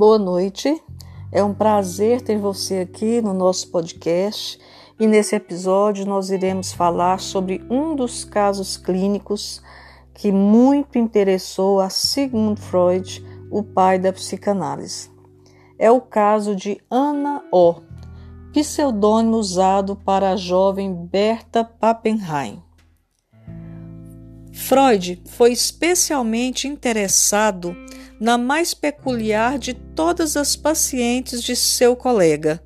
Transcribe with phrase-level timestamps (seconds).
[0.00, 0.82] Boa noite.
[1.30, 4.58] É um prazer ter você aqui no nosso podcast
[4.98, 9.62] e nesse episódio nós iremos falar sobre um dos casos clínicos
[10.14, 15.10] que muito interessou a Sigmund Freud, o pai da psicanálise.
[15.78, 17.74] É o caso de Anna O,
[18.54, 22.62] pseudônimo usado para a jovem Berta Pappenheim.
[24.50, 27.76] Freud foi especialmente interessado
[28.20, 32.62] na mais peculiar de todas as pacientes de seu colega,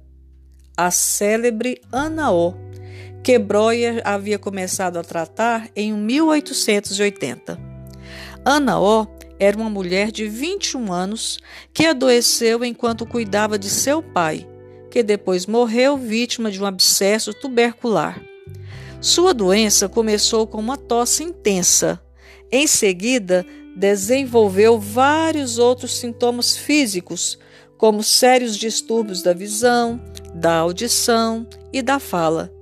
[0.77, 2.55] a célebre Ana O,
[3.23, 7.57] que Breuer havia começado a tratar em 1880.
[8.45, 9.07] Ana O
[9.39, 11.39] era uma mulher de 21 anos
[11.73, 14.49] que adoeceu enquanto cuidava de seu pai,
[14.91, 18.21] que depois morreu vítima de um abscesso tubercular.
[19.01, 22.01] Sua doença começou com uma tosse intensa.
[22.51, 23.45] Em seguida,
[23.75, 27.39] desenvolveu vários outros sintomas físicos,
[27.77, 30.01] como sérios distúrbios da visão,
[30.35, 32.52] da audição e da fala.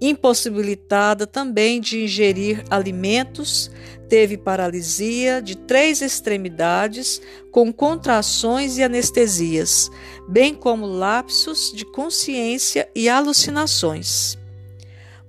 [0.00, 3.70] Impossibilitada também de ingerir alimentos,
[4.08, 9.90] teve paralisia de três extremidades, com contrações e anestesias,
[10.28, 14.38] bem como lapsos de consciência e alucinações.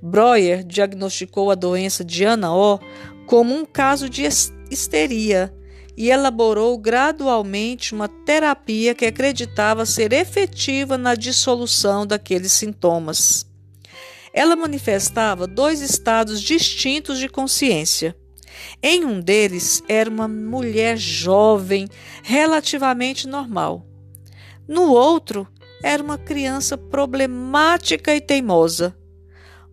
[0.01, 2.79] Breuer diagnosticou a doença de Ana O
[3.25, 4.23] como um caso de
[4.69, 5.53] histeria
[5.97, 13.47] e elaborou gradualmente uma terapia que acreditava ser efetiva na dissolução daqueles sintomas.
[14.31, 18.15] Ela manifestava dois estados distintos de consciência.
[18.81, 21.87] Em um deles era uma mulher jovem,
[22.21, 23.83] relativamente normal.
[24.67, 25.47] No outro,
[25.81, 28.95] era uma criança problemática e teimosa.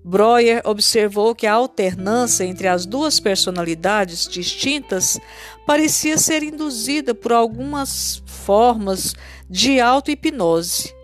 [0.05, 5.19] Breuer observou que a alternância entre as duas personalidades distintas
[5.67, 9.15] parecia ser induzida por algumas formas
[9.49, 10.95] de auto-hipnose,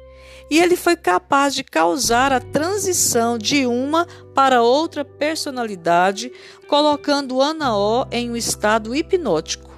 [0.50, 6.31] e ele foi capaz de causar a transição de uma para outra personalidade,
[6.69, 9.69] colocando Ana O em um estado hipnótico.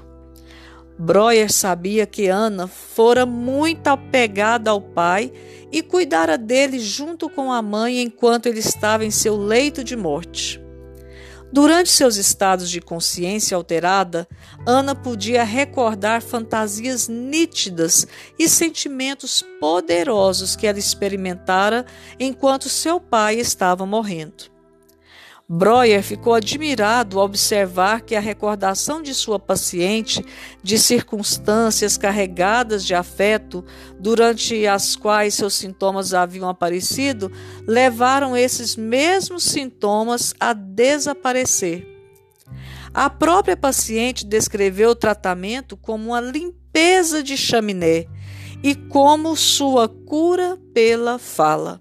[1.02, 5.32] Breuer sabia que Ana fora muito apegada ao pai
[5.72, 10.62] e cuidara dele junto com a mãe enquanto ele estava em seu leito de morte.
[11.52, 14.28] Durante seus estados de consciência alterada,
[14.64, 18.06] Ana podia recordar fantasias nítidas
[18.38, 21.84] e sentimentos poderosos que ela experimentara
[22.16, 24.51] enquanto seu pai estava morrendo.
[25.54, 30.24] Breuer ficou admirado ao observar que a recordação de sua paciente
[30.62, 33.62] de circunstâncias carregadas de afeto,
[34.00, 37.30] durante as quais seus sintomas haviam aparecido,
[37.68, 41.86] levaram esses mesmos sintomas a desaparecer.
[42.94, 48.06] A própria paciente descreveu o tratamento como uma limpeza de chaminé
[48.62, 51.78] e como sua cura pela fala.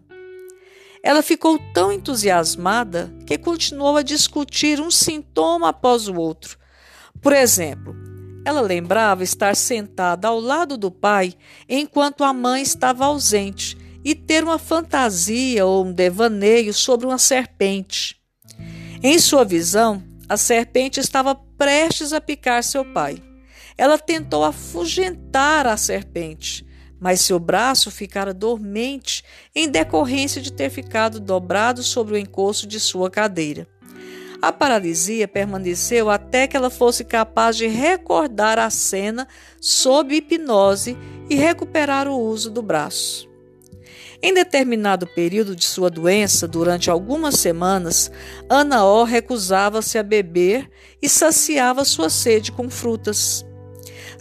[1.04, 6.58] Ela ficou tão entusiasmada que continuou a discutir um sintoma após o outro.
[7.22, 7.96] Por exemplo,
[8.46, 11.34] ela lembrava estar sentada ao lado do pai
[11.68, 18.20] enquanto a mãe estava ausente e ter uma fantasia ou um devaneio sobre uma serpente.
[19.04, 23.22] Em sua visão, a serpente estava prestes a picar seu pai.
[23.78, 26.66] Ela tentou afugentar a serpente,
[27.02, 29.24] mas seu braço ficara dormente
[29.56, 33.68] em decorrência de ter ficado dobrado sobre o encosto de sua cadeira.
[34.40, 39.28] A paralisia permaneceu até que ela fosse capaz de recordar a cena
[39.60, 40.96] sob hipnose
[41.30, 43.30] e recuperar o uso do braço.
[44.24, 48.12] Em determinado período de sua doença, durante algumas semanas,
[48.48, 50.70] Ana O recusava-se a beber
[51.02, 53.44] e saciava sua sede com frutas.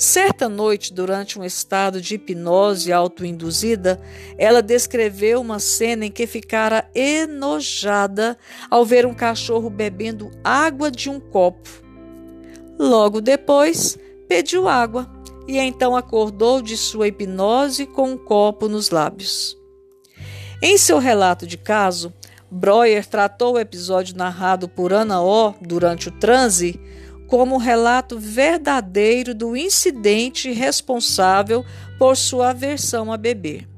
[0.00, 4.00] Certa noite, durante um estado de hipnose autoinduzida,
[4.38, 8.38] ela descreveu uma cena em que ficara enojada
[8.70, 11.68] ao ver um cachorro bebendo água de um copo.
[12.78, 15.06] Logo depois, pediu água
[15.46, 19.54] e então acordou de sua hipnose com um copo nos lábios.
[20.62, 22.10] Em seu relato de caso,
[22.50, 26.80] Breuer tratou o episódio narrado por Ana O durante o transe
[27.30, 31.64] como relato verdadeiro do incidente responsável
[31.96, 33.68] por sua aversão a beber.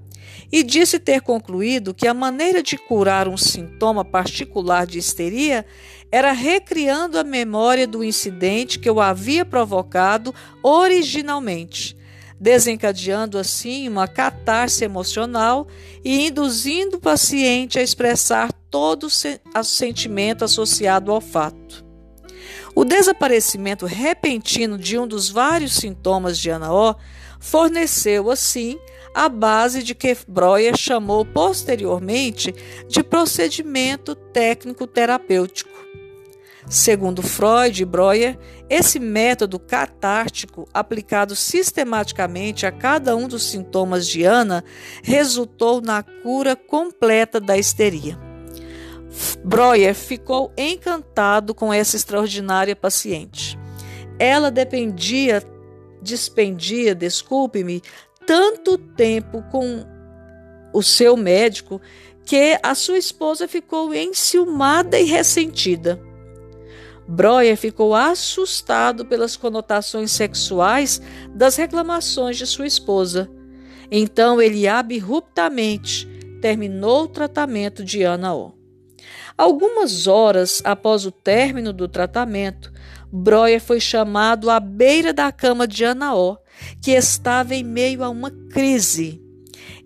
[0.50, 5.66] E disse ter concluído que a maneira de curar um sintoma particular de histeria
[6.10, 11.94] era recriando a memória do incidente que o havia provocado originalmente,
[12.40, 15.68] desencadeando assim uma catarse emocional
[16.02, 21.91] e induzindo o paciente a expressar todo o sentimento associado ao fato.
[22.74, 26.94] O desaparecimento repentino de um dos vários sintomas de Anaó
[27.38, 28.78] forneceu, assim,
[29.14, 32.54] a base de que Breuer chamou posteriormente
[32.88, 35.70] de procedimento técnico terapêutico.
[36.68, 38.38] Segundo Freud e Breuer,
[38.70, 44.64] esse método catártico, aplicado sistematicamente a cada um dos sintomas de Ana,
[45.02, 48.31] resultou na cura completa da histeria.
[49.44, 53.58] Breuer ficou encantado com essa extraordinária paciente.
[54.18, 55.42] Ela dependia,
[56.00, 57.82] despendia, desculpe-me,
[58.26, 59.84] tanto tempo com
[60.72, 61.80] o seu médico
[62.24, 66.00] que a sua esposa ficou enciumada e ressentida.
[67.06, 71.02] Breuer ficou assustado pelas conotações sexuais
[71.34, 73.28] das reclamações de sua esposa.
[73.90, 76.08] Então ele abruptamente
[76.40, 78.61] terminou o tratamento de Ana O.
[79.36, 82.72] Algumas horas após o término do tratamento,
[83.12, 86.38] Breuer foi chamado à beira da cama de Ana O,
[86.80, 89.20] que estava em meio a uma crise.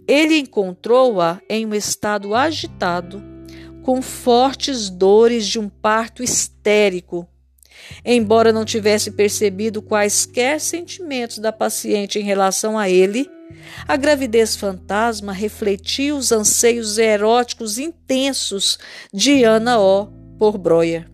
[0.06, 3.22] Ele encontrou-a em um estado agitado
[3.82, 7.28] com fortes dores de um parto histérico.
[8.04, 13.28] Embora não tivesse percebido quaisquer sentimentos da paciente em relação a ele,
[13.86, 18.78] a gravidez fantasma refletia os anseios eróticos intensos
[19.12, 20.06] de Ana O
[20.38, 21.10] por Breuer.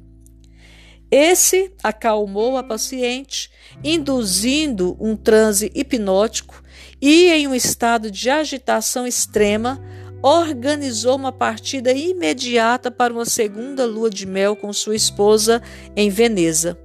[1.11, 3.51] Esse acalmou a paciente,
[3.85, 6.63] induzindo um transe hipnótico
[7.01, 9.79] e, em um estado de agitação extrema,
[10.23, 15.61] organizou uma partida imediata para uma segunda lua de mel com sua esposa
[15.95, 16.79] em Veneza.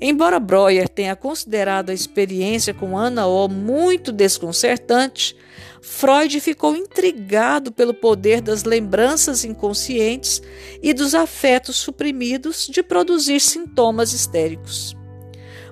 [0.00, 5.34] Embora Breuer tenha considerado a experiência com Ana O muito desconcertante,
[5.80, 10.42] Freud ficou intrigado pelo poder das lembranças inconscientes
[10.82, 14.94] e dos afetos suprimidos de produzir sintomas histéricos.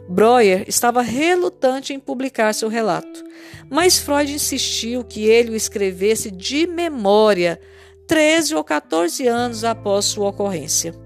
[0.09, 3.25] Breuer estava relutante em publicar seu relato,
[3.70, 7.61] mas Freud insistiu que ele o escrevesse de memória
[8.06, 11.04] 13 ou 14 anos após sua ocorrência.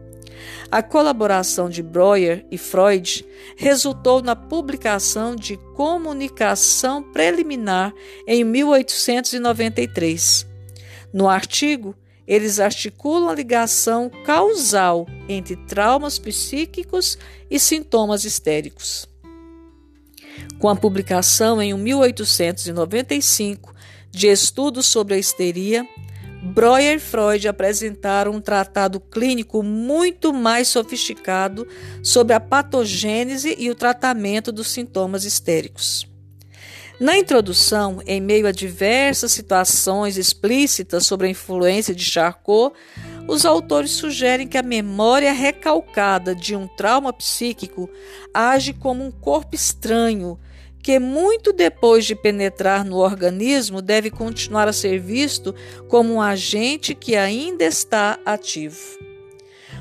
[0.70, 3.24] A colaboração de Breuer e Freud
[3.56, 7.94] resultou na publicação de Comunicação Preliminar
[8.26, 10.46] em 1893.
[11.10, 11.94] No artigo,
[12.26, 17.16] eles articulam a ligação causal entre traumas psíquicos
[17.50, 19.08] e sintomas histéricos.
[20.58, 23.74] Com a publicação em 1895
[24.10, 25.88] de estudos sobre a histeria,
[26.42, 31.66] Breuer e Freud apresentaram um tratado clínico muito mais sofisticado
[32.02, 36.06] sobre a patogênese e o tratamento dos sintomas histéricos.
[37.00, 42.74] Na introdução, em meio a diversas situações explícitas sobre a influência de Charcot,
[43.28, 47.88] os autores sugerem que a memória recalcada de um trauma psíquico
[48.34, 50.38] age como um corpo estranho,
[50.82, 55.54] que muito depois de penetrar no organismo deve continuar a ser visto
[55.88, 58.78] como um agente que ainda está ativo.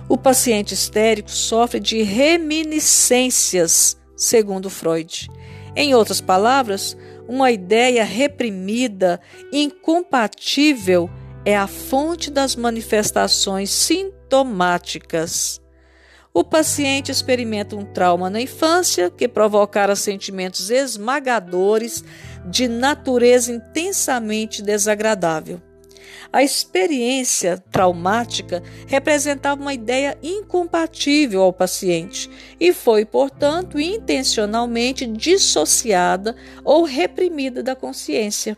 [0.10, 5.28] O paciente histérico sofre de reminiscências, segundo Freud.
[5.76, 6.98] Em outras palavras,
[7.28, 9.20] uma ideia reprimida,
[9.52, 11.10] incompatível,
[11.44, 15.62] é a fonte das manifestações sintomáticas.
[16.38, 22.04] O paciente experimenta um trauma na infância que provocara sentimentos esmagadores
[22.46, 25.60] de natureza intensamente desagradável.
[26.32, 32.30] A experiência traumática representava uma ideia incompatível ao paciente
[32.60, 38.56] e foi, portanto, intencionalmente dissociada ou reprimida da consciência.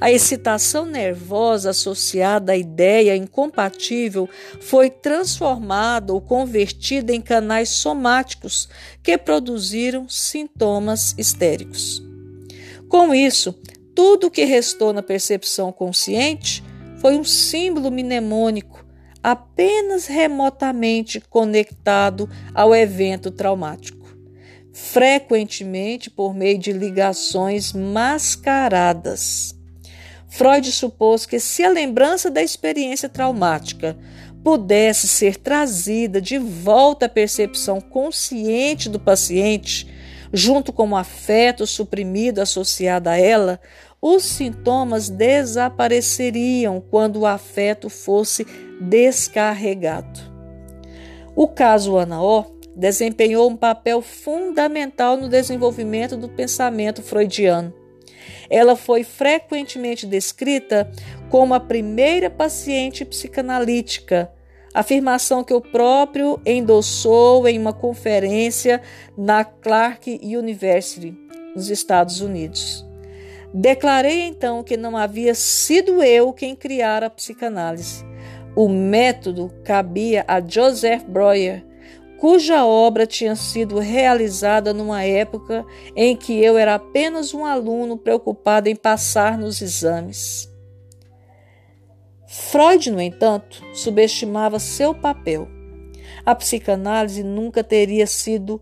[0.00, 4.28] A excitação nervosa associada à ideia incompatível
[4.60, 8.68] foi transformada ou convertida em canais somáticos
[9.02, 12.02] que produziram sintomas histéricos.
[12.88, 13.58] Com isso,
[13.94, 16.62] tudo o que restou na percepção consciente
[17.00, 18.84] foi um símbolo mnemônico
[19.22, 24.06] apenas remotamente conectado ao evento traumático,
[24.72, 29.55] frequentemente por meio de ligações mascaradas.
[30.36, 33.96] Freud supôs que se a lembrança da experiência traumática
[34.44, 39.90] pudesse ser trazida de volta à percepção consciente do paciente,
[40.30, 43.58] junto com o afeto suprimido associado a ela,
[43.98, 48.46] os sintomas desapareceriam quando o afeto fosse
[48.78, 50.20] descarregado.
[51.34, 52.44] O caso Anaó
[52.76, 57.85] desempenhou um papel fundamental no desenvolvimento do pensamento freudiano.
[58.48, 60.90] Ela foi frequentemente descrita
[61.30, 64.30] como a primeira paciente psicanalítica,
[64.72, 68.80] afirmação que o próprio endossou em uma conferência
[69.16, 71.16] na Clark University
[71.54, 72.84] nos Estados Unidos.
[73.54, 78.04] Declarei então que não havia sido eu quem criara a psicanálise.
[78.54, 81.64] O método cabia a Joseph Breuer,
[82.18, 88.68] cuja obra tinha sido realizada numa época em que eu era apenas um aluno preocupado
[88.68, 90.50] em passar nos exames.
[92.26, 95.48] Freud, no entanto, subestimava seu papel.
[96.24, 98.60] A psicanálise nunca teria sido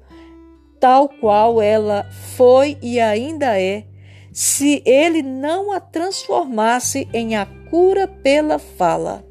[0.78, 2.06] tal qual ela
[2.36, 3.84] foi e ainda é,
[4.32, 9.24] se ele não a transformasse em a cura pela fala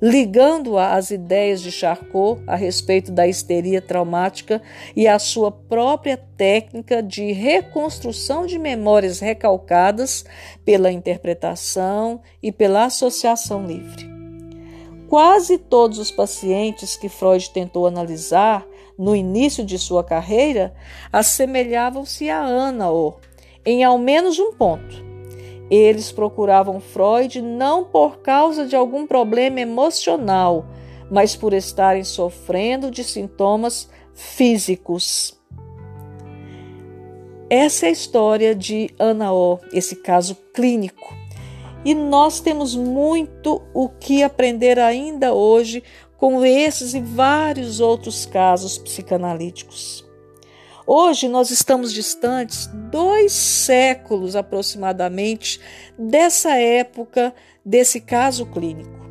[0.00, 4.60] ligando-a às ideias de Charcot a respeito da histeria traumática
[4.94, 10.24] e à sua própria técnica de reconstrução de memórias recalcadas
[10.64, 14.06] pela interpretação e pela associação livre.
[15.08, 18.66] Quase todos os pacientes que Freud tentou analisar
[18.98, 20.74] no início de sua carreira
[21.12, 22.86] assemelhavam-se a Anna,
[23.64, 25.05] em ao menos um ponto
[25.70, 30.66] eles procuravam Freud não por causa de algum problema emocional,
[31.10, 35.36] mas por estarem sofrendo de sintomas físicos.
[37.50, 41.14] Essa é a história de Ana O, esse caso clínico.
[41.84, 45.82] E nós temos muito o que aprender ainda hoje
[46.16, 50.05] com esses e vários outros casos psicanalíticos.
[50.88, 55.60] Hoje nós estamos distantes dois séculos aproximadamente
[55.98, 59.04] dessa época, desse caso clínico.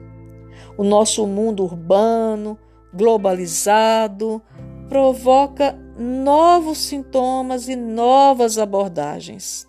[0.77, 2.57] O nosso mundo urbano,
[2.93, 4.41] globalizado,
[4.87, 9.67] provoca novos sintomas e novas abordagens.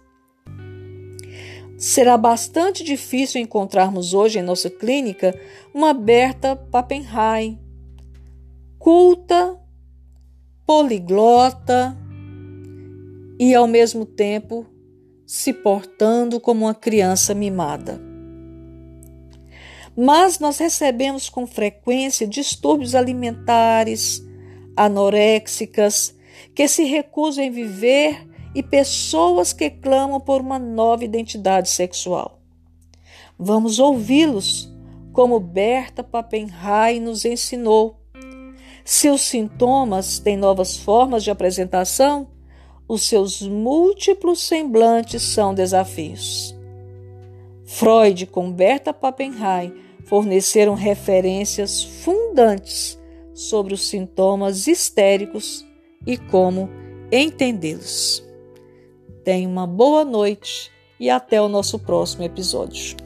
[1.77, 5.37] Será bastante difícil encontrarmos hoje em nossa clínica
[5.75, 7.59] uma Berta Pappenheim,
[8.79, 9.61] culta
[10.67, 11.97] poliglota
[13.39, 14.67] e, ao mesmo tempo,
[15.25, 18.01] se portando como uma criança mimada.
[19.97, 24.23] Mas nós recebemos com frequência distúrbios alimentares,
[24.77, 26.15] anoréxicas,
[26.55, 32.41] que se recusam em viver e pessoas que clamam por uma nova identidade sexual.
[33.39, 34.71] Vamos ouvi-los,
[35.13, 38.01] como Berta Pappenheim nos ensinou
[38.87, 42.29] se os sintomas têm novas formas de apresentação,
[42.87, 46.57] os seus múltiplos semblantes são desafios.
[47.65, 49.75] Freud com Berta Pappenheim
[50.05, 52.97] forneceram referências fundantes
[53.35, 55.67] sobre os sintomas histéricos
[56.07, 56.71] e como
[57.11, 58.25] entendê-los.
[59.25, 63.06] Tenha uma boa noite e até o nosso próximo episódio.